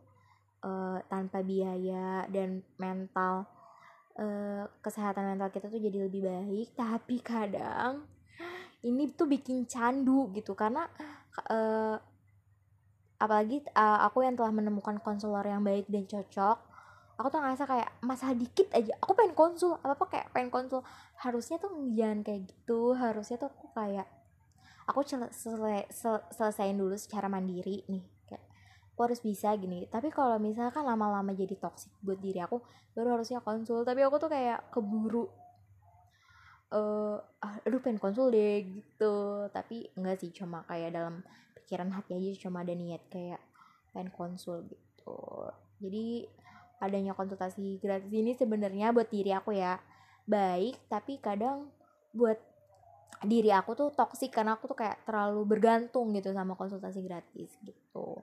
[0.62, 3.47] uh, tanpa biaya dan mental
[4.19, 6.75] uh, kesehatan mental kita tuh jadi lebih baik.
[6.77, 8.07] Tapi kadang
[8.85, 10.87] ini tuh bikin candu gitu karena
[11.51, 11.97] uh,
[13.16, 16.77] apalagi uh, aku yang telah menemukan konselor yang baik dan cocok
[17.16, 18.92] aku tuh ngerasa kayak masalah dikit aja.
[19.01, 20.85] Aku pengen konsul apa apa kayak pengen konsul.
[21.16, 22.92] Harusnya tuh jangan kayak gitu.
[22.92, 24.07] Harusnya tuh aku kayak
[24.87, 28.44] aku selesai sel selesaiin dulu secara mandiri nih kayak
[28.94, 29.90] aku harus bisa gini.
[29.90, 32.62] Tapi kalau misalkan lama-lama jadi toxic buat diri aku
[32.94, 33.83] baru harusnya konsul.
[33.83, 35.27] Tapi aku tuh kayak keburu
[36.70, 37.18] uh,
[37.66, 39.46] aduh pengen konsul deh gitu.
[39.51, 41.27] Tapi enggak sih cuma kayak dalam
[41.59, 43.42] pikiran hati aja cuma ada niat kayak
[43.90, 45.18] pengen konsul gitu.
[45.83, 46.25] Jadi
[46.81, 49.81] adanya konsultasi gratis ini sebenarnya buat diri aku ya
[50.29, 51.72] baik tapi kadang
[52.12, 52.37] buat
[53.24, 58.20] diri aku tuh toksik karena aku tuh kayak terlalu bergantung gitu sama konsultasi gratis gitu.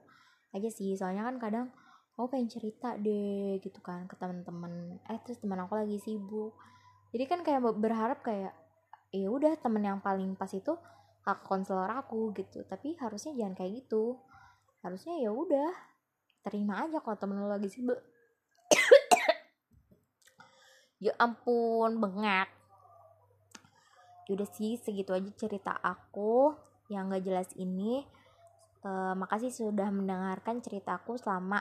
[0.54, 1.66] Aja sih soalnya kan kadang
[2.14, 6.54] aku pengen cerita deh gitu kan ke teman-teman eh terus teman aku lagi sibuk.
[7.10, 8.54] Jadi kan kayak berharap kayak
[9.10, 10.74] ya udah temen yang paling pas itu
[11.26, 12.62] kakak konselor aku gitu.
[12.62, 14.18] Tapi harusnya jangan kayak gitu.
[14.84, 15.70] Harusnya ya udah
[16.46, 17.98] terima aja kalau temen lo lagi sibuk.
[21.02, 22.48] Ya ampun bengak
[24.32, 26.56] udah sih segitu aja cerita aku
[26.88, 28.04] yang gak jelas ini
[28.84, 31.60] uh, makasih sudah mendengarkan ceritaku selama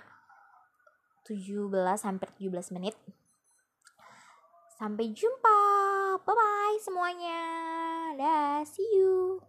[1.28, 1.72] 17
[2.08, 2.96] hampir 17 menit
[4.84, 5.60] Sampai jumpa.
[6.28, 7.42] Bye-bye semuanya.
[8.20, 9.40] Dah, see you.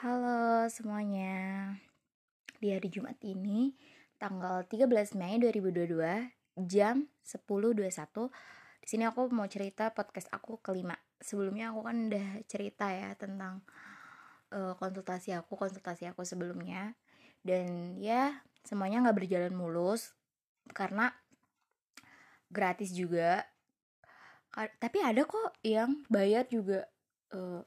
[0.00, 1.74] Halo semuanya.
[2.56, 3.76] Di hari Jumat ini,
[4.16, 5.92] tanggal 13 Mei 2022,
[6.64, 8.32] jam 10.21,
[8.80, 11.09] di sini aku mau cerita podcast aku kelima.
[11.20, 13.60] Sebelumnya aku kan udah cerita ya tentang
[14.52, 16.96] uh, konsultasi aku, konsultasi aku sebelumnya.
[17.40, 20.12] Dan ya, semuanya nggak berjalan mulus
[20.72, 21.12] karena
[22.50, 23.46] gratis juga.
[24.50, 26.82] Tapi ada kok yang bayar juga
[27.30, 27.62] uh,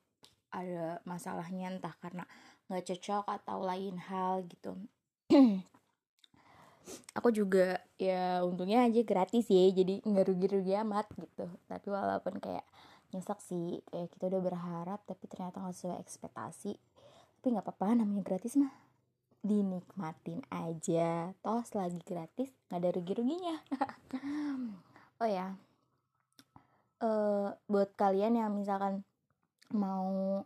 [0.53, 2.27] ada masalahnya entah karena
[2.67, 4.77] nggak cocok atau lain hal gitu.
[7.17, 11.47] Aku juga ya untungnya aja gratis ya jadi nggak rugi-rugi amat gitu.
[11.71, 12.67] Tapi walaupun kayak
[13.13, 16.73] nyesek sih kayak kita udah berharap tapi ternyata nggak sesuai ekspektasi.
[17.39, 18.73] Tapi nggak apa-apa namanya gratis mah.
[19.43, 21.31] Dinikmatin aja.
[21.39, 23.55] Toh selagi gratis nggak ada rugi-ruginya.
[25.21, 25.55] Oh ya.
[26.99, 29.07] Uh, buat kalian yang misalkan
[29.71, 30.43] mau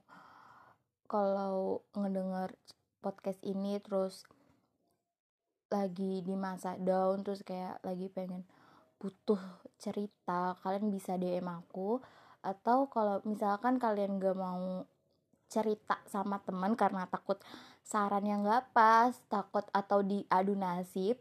[1.10, 2.54] kalau ngedenger
[3.02, 4.28] podcast ini terus
[5.68, 8.48] lagi di masa down terus kayak lagi pengen
[9.00, 9.40] butuh
[9.78, 12.00] cerita kalian bisa DM aku
[12.42, 14.86] atau kalau misalkan kalian gak mau
[15.48, 17.40] cerita sama teman karena takut
[17.82, 21.18] saran yang gak pas takut atau diadu nasib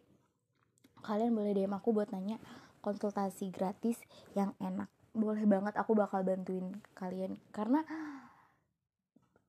[1.06, 2.42] kalian boleh DM aku buat nanya
[2.86, 3.98] konsultasi gratis
[4.38, 4.86] yang enak.
[5.10, 7.34] Boleh banget aku bakal bantuin kalian.
[7.50, 7.82] Karena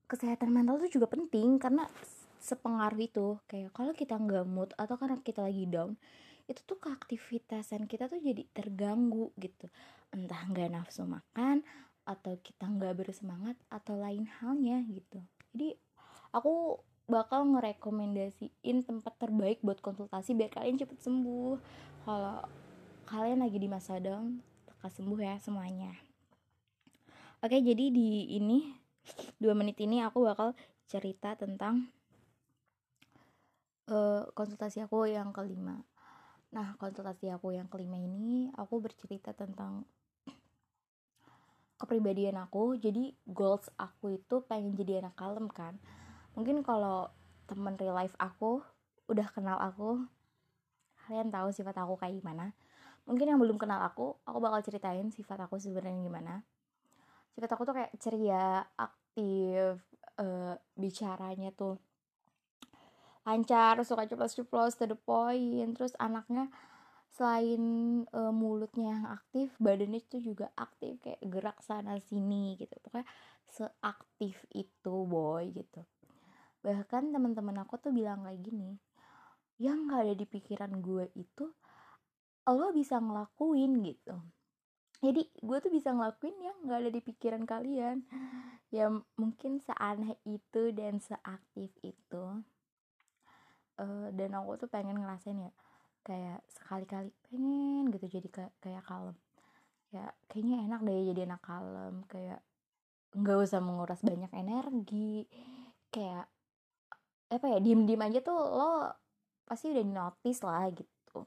[0.09, 1.85] kesehatan mental tuh juga penting karena
[2.41, 3.27] sepengaruh itu.
[3.45, 5.93] Kayak kalau kita nggak mood atau karena kita lagi down
[6.47, 9.67] itu tuh keaktivitasan kita tuh jadi terganggu gitu.
[10.15, 11.61] Entah nggak nafsu makan
[12.07, 15.19] atau kita nggak bersemangat atau lain halnya gitu.
[15.51, 15.75] Jadi
[16.31, 21.59] aku bakal ngerekomendasiin tempat terbaik buat konsultasi biar kalian cepet sembuh.
[22.07, 22.39] Kalau
[23.11, 24.39] kalian lagi di masa down
[24.71, 25.91] lekas sembuh ya semuanya.
[27.43, 28.71] Oke jadi di ini
[29.39, 30.55] dua menit ini aku bakal
[30.87, 31.91] cerita tentang
[33.91, 35.83] uh, konsultasi aku yang kelima
[36.47, 39.83] nah konsultasi aku yang kelima ini aku bercerita tentang
[41.77, 42.75] kepribadian aku.
[42.75, 45.77] Jadi goals aku itu pengen jadi anak kalem kan?
[46.33, 47.13] Mungkin kalau
[47.47, 48.59] temen real life aku
[49.07, 50.03] udah kenal aku
[51.07, 52.51] kalian tahu sifat aku kayak gimana.
[53.07, 56.33] Mungkin yang belum kenal aku aku bakal ceritain sifat aku sebenarnya gimana.
[57.31, 59.79] Sifat aku tuh kayak ceria aktif
[60.19, 61.79] uh, bicaranya tuh
[63.27, 65.75] lancar suka ceplos-ceplos to the point.
[65.75, 66.47] Terus anaknya
[67.11, 67.61] selain
[68.15, 72.71] uh, mulutnya yang aktif badannya itu juga aktif kayak gerak sana sini gitu.
[72.79, 73.03] Pokoknya
[73.51, 75.83] seaktif itu boy gitu.
[76.63, 78.79] Bahkan teman-teman aku tuh bilang kayak gini
[79.57, 81.49] yang gak ada di pikiran gue itu
[82.47, 84.15] lo bisa ngelakuin gitu.
[85.03, 88.07] Jadi gue tuh bisa ngelakuin yang gak ada di pikiran kalian.
[88.69, 92.23] Ya mungkin seaneh itu dan seaktif itu
[93.81, 95.51] uh, dan aku tuh pengen ngerasain ya
[96.03, 99.17] kayak sekali-kali pengen gitu jadi kayak kayak kalem.
[99.91, 102.39] Ya kayaknya enak deh jadi anak kalem kayak
[103.15, 105.25] nggak usah menguras banyak energi
[105.89, 106.27] kayak
[107.27, 108.71] apa ya diem diem aja tuh lo
[109.47, 111.23] pasti udah notice lah gitu.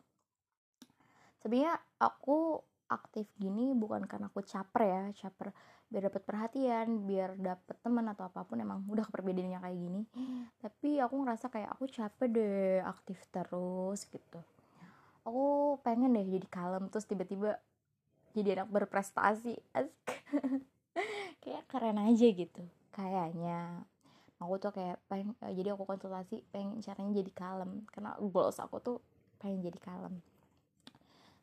[1.41, 2.61] Sebenarnya aku
[2.91, 5.55] aktif gini bukan karena aku caper ya caper
[5.91, 10.03] biar dapat perhatian biar dapet teman atau apa pun emang udah perbedaannya kayak gini.
[10.63, 14.41] Tapi aku ngerasa kayak aku capek deh aktif terus gitu.
[15.27, 17.59] Aku pengen deh jadi kalem terus tiba-tiba
[18.31, 19.59] jadi anak berprestasi
[21.43, 22.63] kayak keren aja gitu
[22.95, 23.83] kayaknya.
[24.41, 28.79] Aku tuh kayak pengen uh, jadi aku konsultasi pengen caranya jadi kalem karena goals aku
[28.81, 28.97] tuh
[29.43, 30.23] pengen jadi kalem.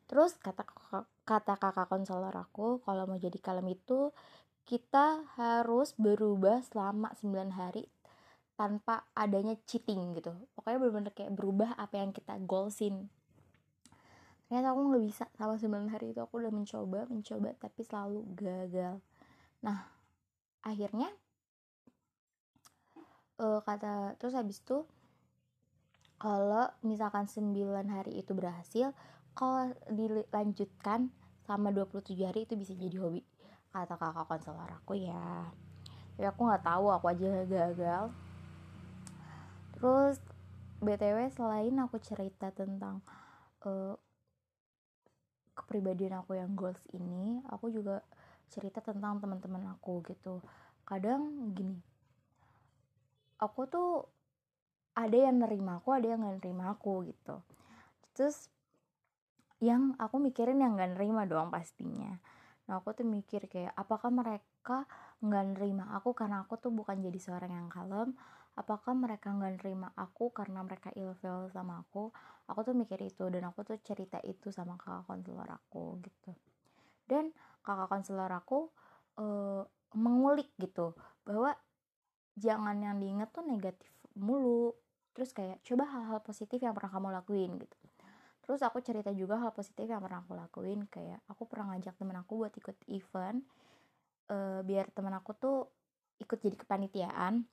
[0.08, 0.64] Terus kata
[1.28, 4.16] kata kakak konselor aku kalau mau jadi kalem itu
[4.64, 7.84] kita harus berubah selama 9 hari
[8.56, 10.32] tanpa adanya cheating gitu.
[10.56, 13.12] Pokoknya bener-bener kayak berubah apa yang kita goalsin.
[14.48, 16.20] Ternyata aku nggak bisa sama 9 hari itu.
[16.24, 19.00] Aku udah mencoba mencoba tapi selalu gagal.
[19.60, 19.88] Nah
[20.64, 21.12] akhirnya
[23.40, 24.84] uh, kata terus habis itu
[26.18, 27.52] kalau misalkan 9
[27.88, 28.92] hari itu berhasil
[29.38, 31.14] kalau dilanjutkan
[31.48, 33.24] sama 27 hari itu bisa jadi hobi.
[33.72, 35.48] Kata kakak konselor aku ya
[36.20, 38.04] ya aku nggak tahu aku aja gagal.
[39.72, 40.20] Terus
[40.84, 43.00] btw selain aku cerita tentang
[43.64, 43.96] uh,
[45.56, 48.04] kepribadian aku yang goals ini aku juga
[48.52, 50.44] cerita tentang teman-teman aku gitu.
[50.84, 51.80] Kadang gini
[53.38, 53.90] aku tuh
[54.98, 57.40] ada yang nerima aku ada yang gak nerima aku gitu.
[58.12, 58.50] Terus
[59.58, 62.14] yang aku mikirin yang gak nerima doang pastinya.
[62.68, 64.84] Nah aku tuh mikir kayak apakah mereka
[65.24, 68.12] nggak nerima aku karena aku tuh bukan jadi seorang yang kalem?
[68.60, 72.12] Apakah mereka nggak nerima aku karena mereka ilfeel sama aku?
[72.44, 76.36] Aku tuh mikir itu dan aku tuh cerita itu sama kakak konselor aku gitu.
[77.08, 77.32] Dan
[77.64, 78.68] kakak konselor aku
[79.16, 79.64] uh,
[79.96, 80.92] mengulik gitu
[81.24, 81.56] bahwa
[82.36, 84.76] jangan yang diinget tuh negatif mulu.
[85.16, 87.77] Terus kayak coba hal-hal positif yang pernah kamu lakuin gitu
[88.48, 92.16] terus aku cerita juga hal positif yang pernah aku lakuin kayak aku pernah ngajak temen
[92.16, 93.44] aku buat ikut event
[94.32, 95.68] uh, biar temen aku tuh
[96.18, 97.44] ikut jadi kepanitiaan.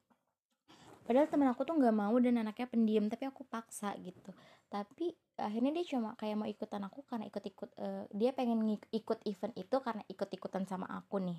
[1.06, 4.34] Padahal temen aku tuh nggak mau dan anaknya pendiam tapi aku paksa gitu.
[4.72, 9.54] Tapi akhirnya dia cuma kayak mau ikutan aku karena ikut-ikut uh, dia pengen ikut event
[9.54, 11.38] itu karena ikut-ikutan sama aku nih.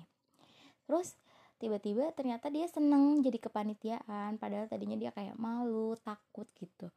[0.87, 1.19] Terus
[1.57, 6.93] tiba-tiba ternyata dia seneng jadi kepanitiaan padahal tadinya dia kayak malu takut gitu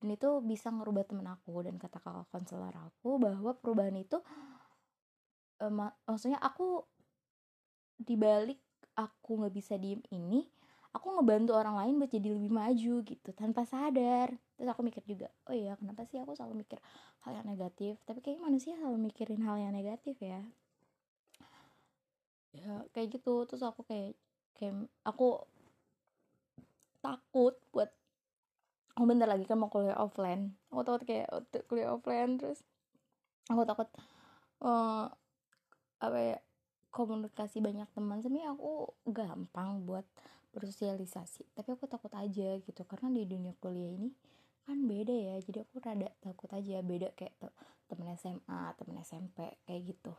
[0.00, 4.18] dan itu bisa ngerubah temen aku dan kata kakak konselor aku bahwa perubahan itu
[5.60, 6.82] mak maksudnya aku
[8.00, 8.56] dibalik
[8.96, 10.48] aku nggak bisa diem ini
[10.90, 14.34] aku ngebantu orang lain buat jadi lebih maju gitu tanpa sadar.
[14.58, 16.78] Terus aku mikir juga oh iya kenapa sih aku selalu mikir
[17.22, 17.94] hal yang negatif?
[18.04, 20.42] Tapi kayaknya manusia selalu mikirin hal yang negatif ya.
[22.50, 23.46] Ya kayak gitu.
[23.46, 24.18] Terus aku kayak
[24.58, 25.46] kayak aku
[27.00, 27.88] takut buat
[29.00, 30.52] oh bentar lagi kan mau kuliah offline.
[30.68, 31.32] Aku takut kayak
[31.64, 32.60] kuliah offline terus
[33.48, 33.88] aku takut
[34.60, 35.08] uh,
[36.04, 36.38] apa ya
[36.92, 38.20] komunikasi banyak teman.
[38.20, 40.04] Sebenarnya aku gampang buat
[40.52, 42.82] bersosialisasi tapi aku takut aja gitu.
[42.84, 44.12] Karena di dunia kuliah ini
[44.68, 45.34] kan beda ya.
[45.40, 47.32] Jadi aku rada takut aja beda kayak
[47.88, 50.12] temen SMA temen SMP kayak gitu.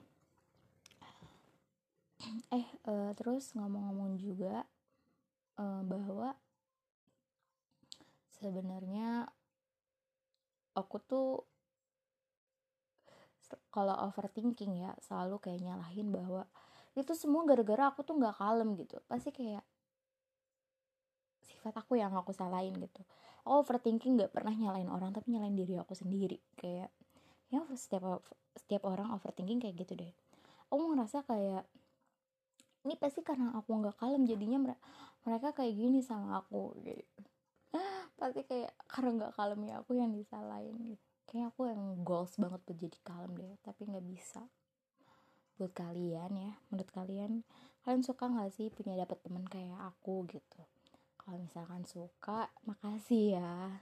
[2.49, 4.65] Eh uh, terus ngomong-ngomong juga
[5.61, 6.33] uh, bahwa
[8.41, 9.29] sebenarnya
[10.73, 11.29] aku tuh
[13.69, 16.47] kalau overthinking ya selalu kayak nyalahin bahwa
[16.95, 18.99] itu semua gara-gara aku tuh nggak kalem gitu.
[19.07, 19.63] Pasti kayak
[21.43, 23.03] sifat aku yang aku salahin gitu.
[23.43, 26.39] Aku overthinking nggak pernah nyalain orang tapi nyalain diri aku sendiri.
[26.55, 26.91] Kayak
[27.51, 28.23] ya setiap
[28.55, 30.11] setiap orang overthinking kayak gitu deh.
[30.71, 31.67] Aku ngerasa kayak
[32.87, 34.73] ini pasti karena aku nggak kalem jadinya
[35.27, 37.30] mereka kayak gini sama aku gitu
[38.21, 41.09] pasti kayak karena nggak kalem ya aku yang disalahin gitu.
[41.25, 44.45] Kayak aku yang goals banget buat jadi kalem deh tapi nggak bisa.
[45.57, 47.31] Buat kalian ya menurut kalian
[47.81, 50.61] kalian suka nggak sih punya dapet temen kayak aku gitu?
[51.17, 53.81] Kalau misalkan suka makasih ya.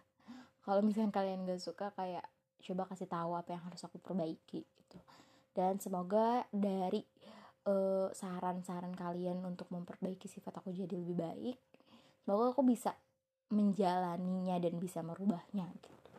[0.63, 2.21] Kalau misalnya kalian gak suka kayak
[2.61, 4.99] coba kasih tahu apa yang harus aku perbaiki gitu.
[5.55, 7.01] Dan semoga dari
[7.67, 11.57] eh, saran-saran kalian untuk memperbaiki sifat aku jadi lebih baik
[12.23, 12.93] semoga aku bisa
[13.49, 16.11] menjalaninya dan bisa merubahnya gitu.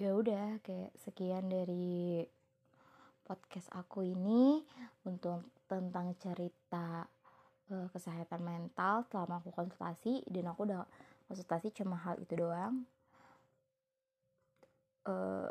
[0.00, 2.24] Ya udah kayak sekian dari
[3.28, 4.64] podcast aku ini
[5.04, 7.04] untuk tentang cerita
[7.70, 10.82] uh, kesehatan mental selama aku konsultasi dan aku udah
[11.28, 12.88] konsultasi cuma hal itu doang.
[15.04, 15.48] Uh,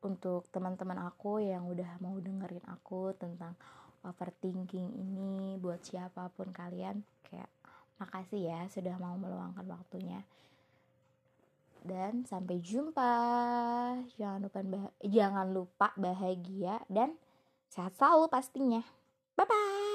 [0.00, 3.52] untuk teman-teman aku yang udah mau dengerin aku tentang
[4.00, 7.52] overthinking ini buat siapa pun kalian kayak
[8.00, 10.24] makasih ya sudah mau meluangkan waktunya.
[11.84, 13.12] Dan sampai jumpa.
[14.16, 17.16] Jangan lupa bah jangan lupa bahagia dan
[17.68, 18.82] sehat selalu pastinya.
[19.36, 19.89] Bye bye